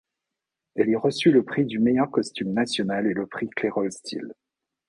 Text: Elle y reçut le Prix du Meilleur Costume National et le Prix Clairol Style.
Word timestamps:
Elle 0.73 0.89
y 0.89 0.95
reçut 0.95 1.29
le 1.29 1.43
Prix 1.45 1.63
du 1.63 1.77
Meilleur 1.77 2.09
Costume 2.09 2.53
National 2.53 3.05
et 3.05 3.13
le 3.13 3.27
Prix 3.27 3.47
Clairol 3.51 3.91
Style. 3.91 4.33